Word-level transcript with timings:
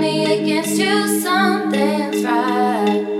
me 0.00 0.42
against 0.42 0.78
you, 0.78 1.20
something's 1.20 2.24
right. 2.24 3.15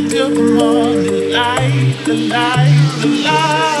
need 0.00 0.10
to 0.10 0.16
come 0.18 0.58
on 0.58 1.02
the 1.02 1.30
light, 1.32 2.04
the 2.04 2.14
light, 2.14 2.98
the 3.00 3.08
light. 3.24 3.78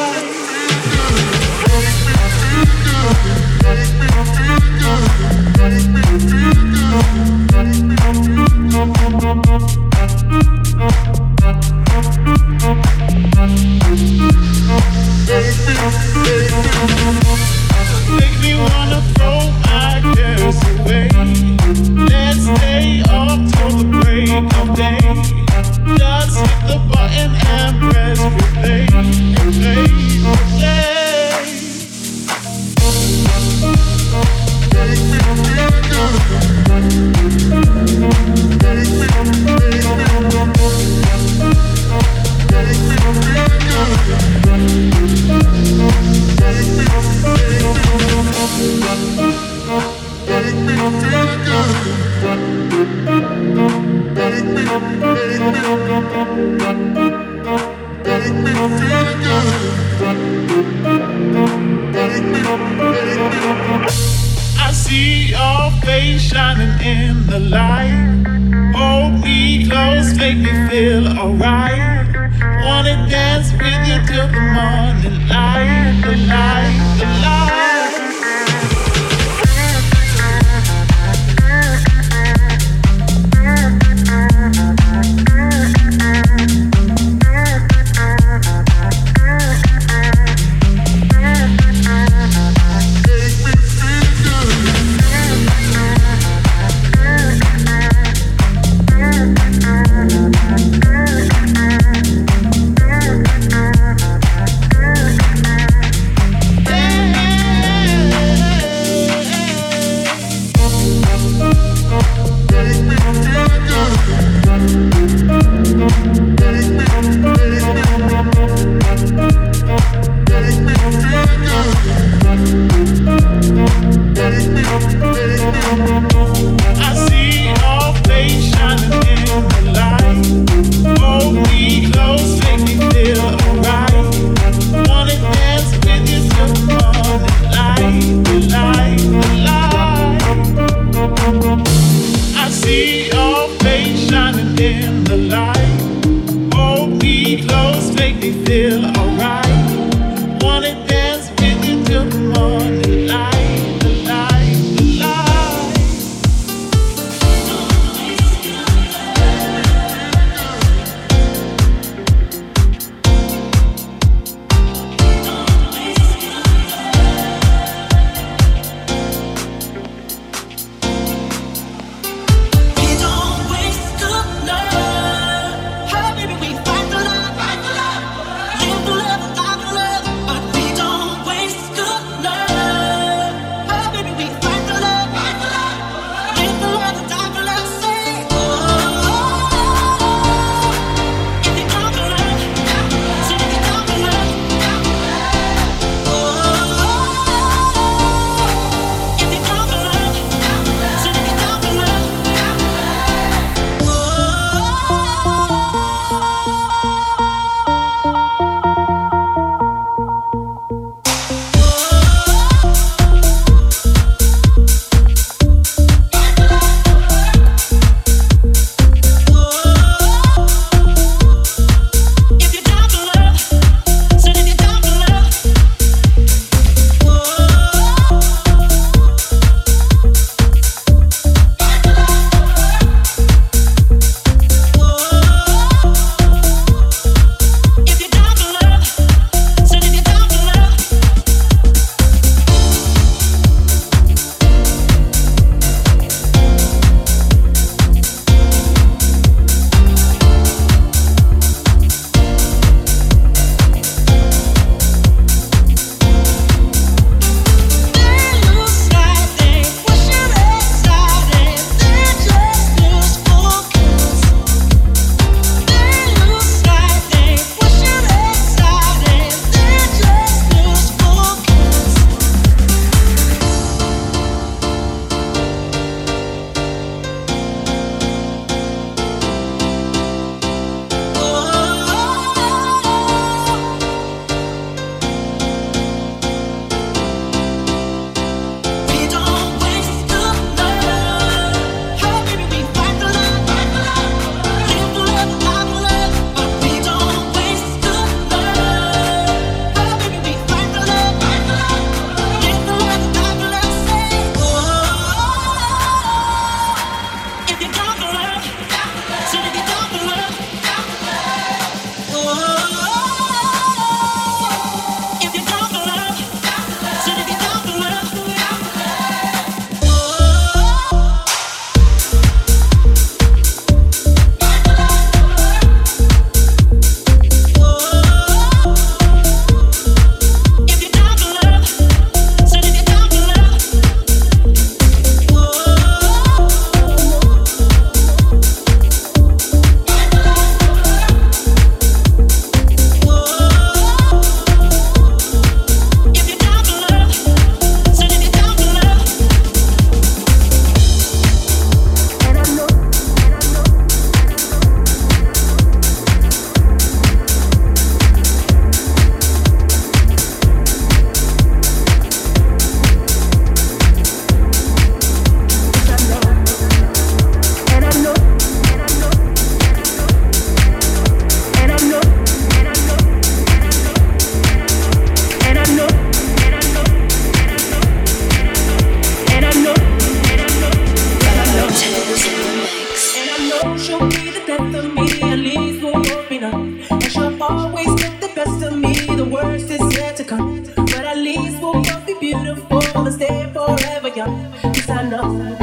It's 394.80 394.88
enough. 394.88 395.60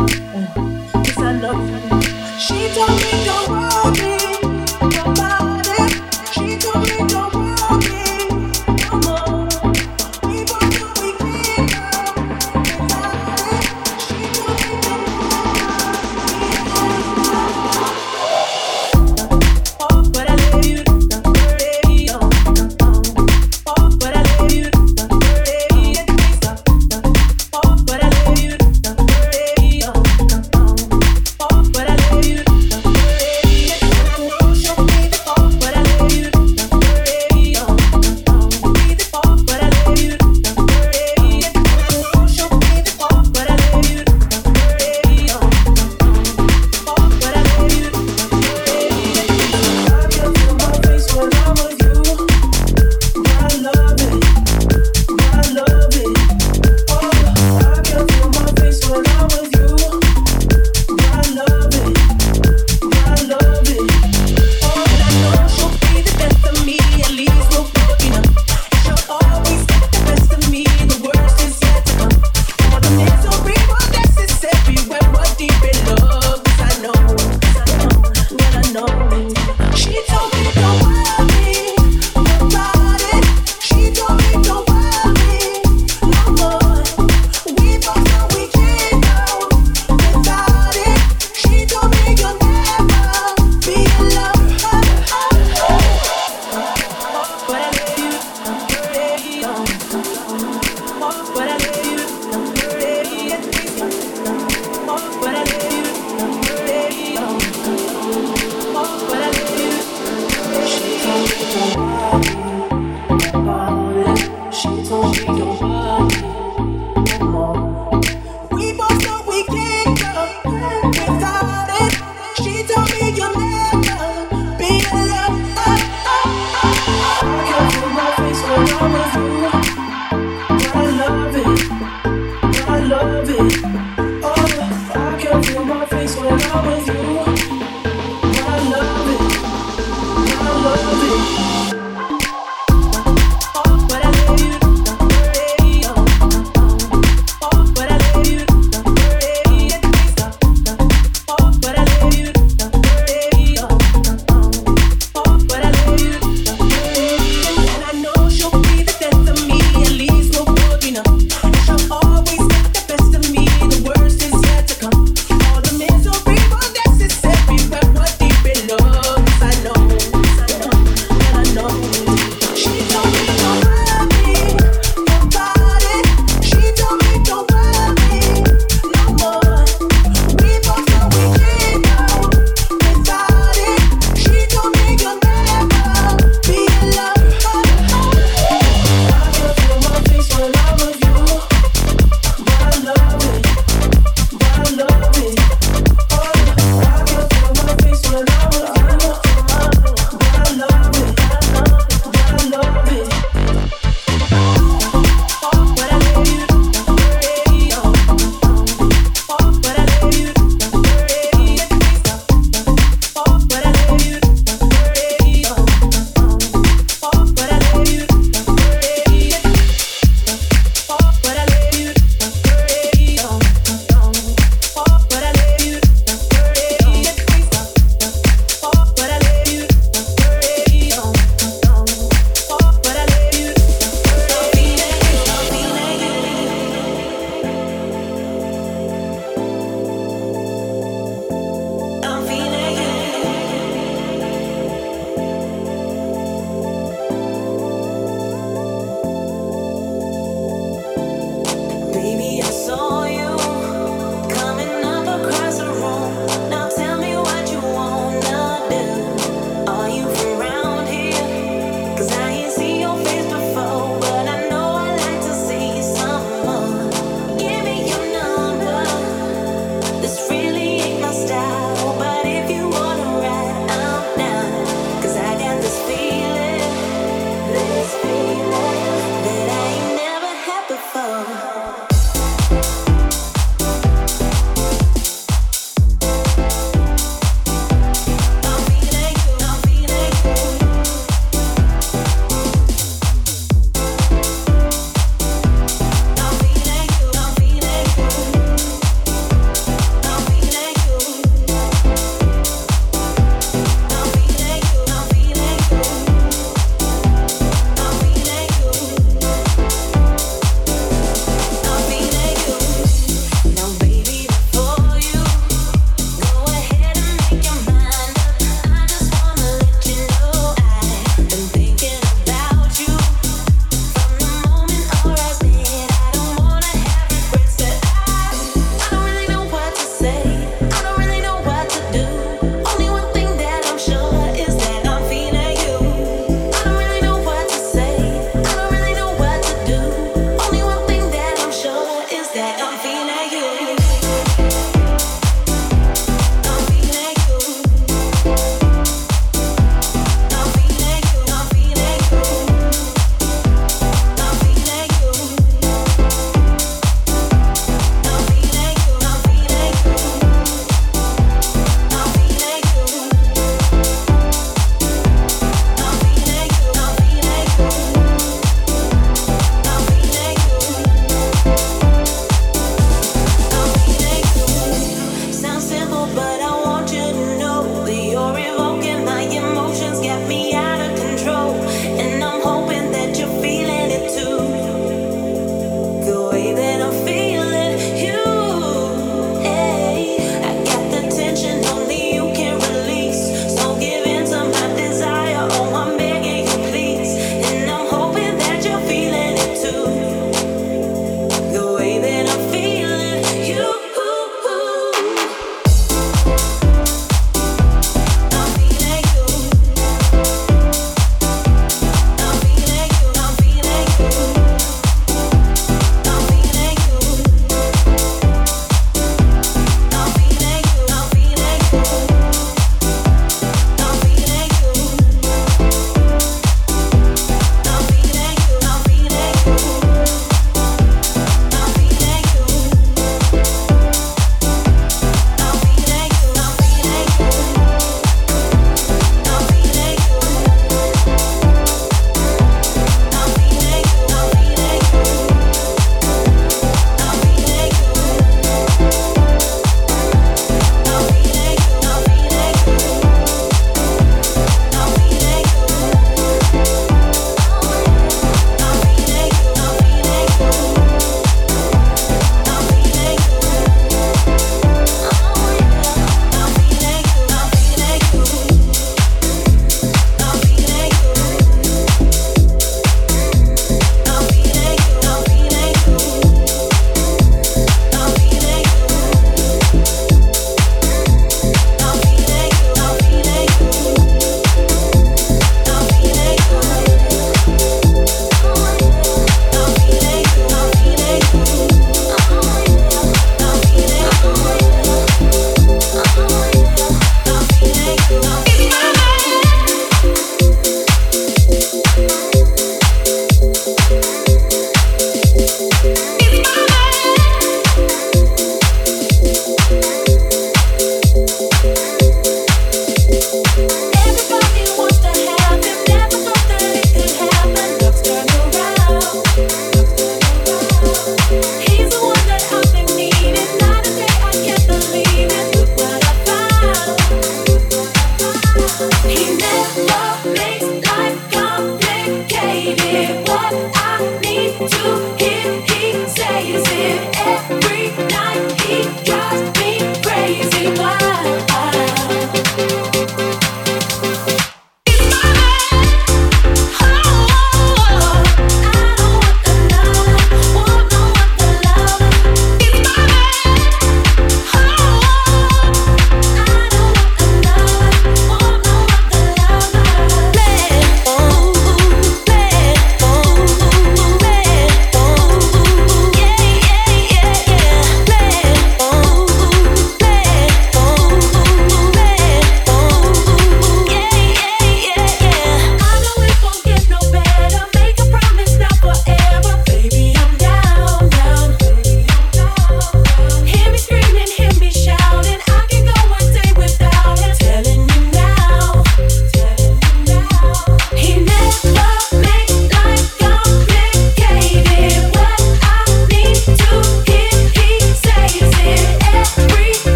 It's 1.07 1.17
enough. 1.17 2.37
She 2.37 2.67
told 2.75 3.01
me. 3.01 3.24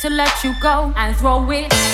To 0.00 0.08
let 0.08 0.42
you 0.42 0.54
go 0.60 0.94
and 0.96 1.14
throw 1.14 1.50
it 1.50 1.89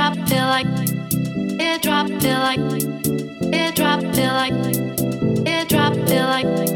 Eardrop 0.00 0.28
feel 0.30 0.46
like 0.46 0.66
Eardrop 1.60 2.08
feel 2.22 2.38
like 2.38 2.58
Eardrop 3.52 4.00
feel 4.14 4.32
like 4.32 4.54
Eardrop 5.46 5.94
feel 6.08 6.24
like 6.24 6.69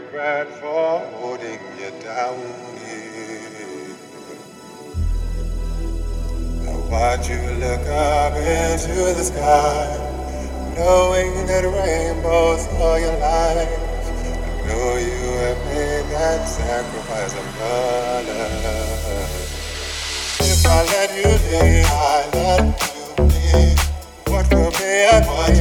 regret 0.00 0.48
for 0.60 0.98
holding 1.16 1.60
you 1.80 1.90
down 2.04 2.38
here. 2.84 3.96
I 6.68 6.74
watch 6.90 7.30
you 7.30 7.40
look 7.64 7.86
up 7.88 8.34
into 8.36 8.96
the 9.16 9.24
sky, 9.24 9.86
knowing 10.76 11.46
that 11.46 11.64
rainbows 11.64 12.66
are 12.84 13.00
your 13.00 13.16
life. 13.20 13.72
I 14.36 14.66
know 14.68 14.96
you 14.96 15.22
have 15.44 15.60
made 15.72 16.06
that 16.12 16.44
sacrifice 16.44 17.34
of 17.42 17.46
love. 17.60 18.28
If 20.40 20.66
I 20.66 20.78
let 20.92 21.10
you 21.16 21.32
be, 21.48 21.62
I 21.86 22.28
let 22.34 22.64
you 22.92 23.06
be. 23.32 23.46
What 24.30 24.46
will 24.52 24.72
be 24.72 24.90
at 25.14 25.24
my 25.26 25.56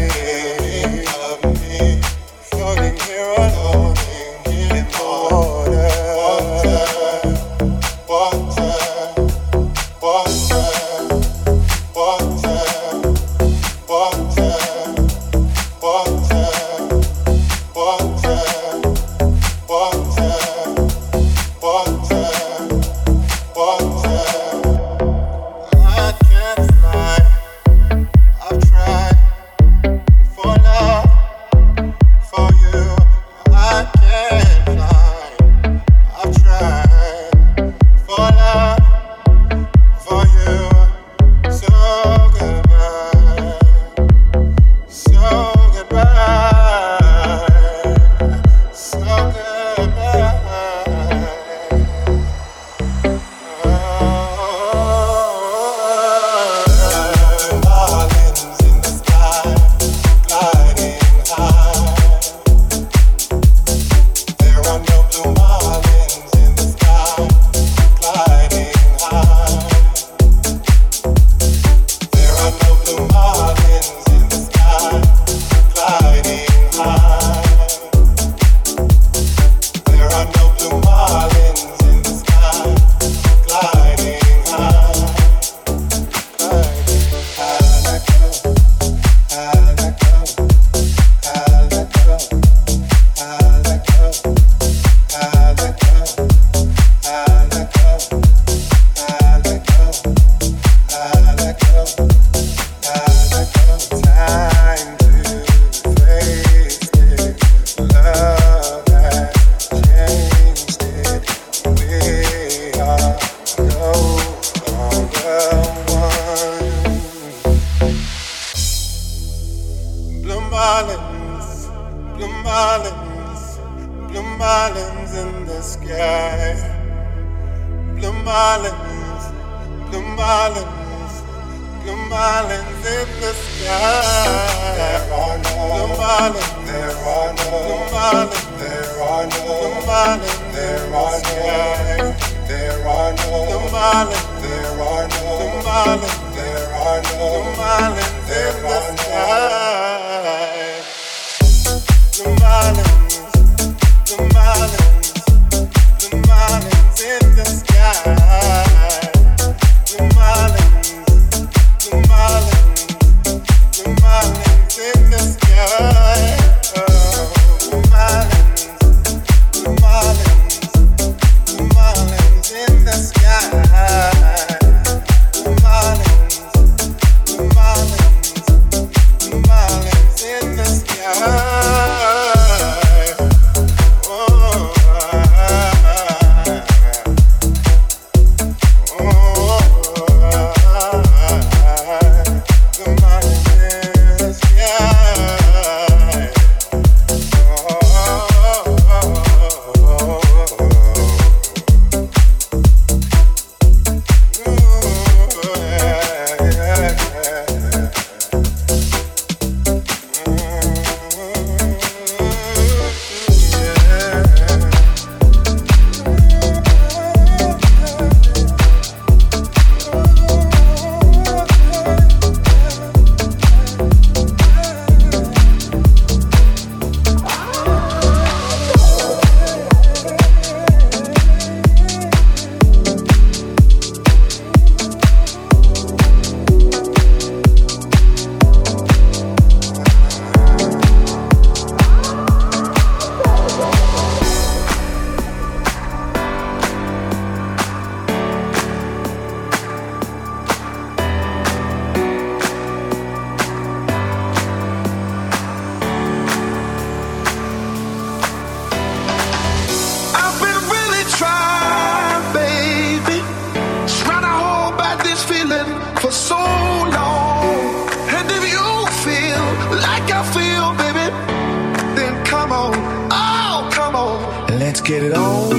Let's 274.75 274.89
get 274.89 275.03
it 275.03 275.13
on. 275.13 275.53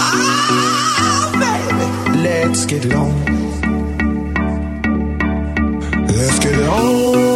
Ah, 0.00 1.66
baby. 2.08 2.18
Let's 2.20 2.64
get 2.64 2.86
it 2.86 2.94
on. 2.94 3.12
Let's 6.06 6.38
get 6.38 6.54
it 6.54 6.66
on. 6.66 7.33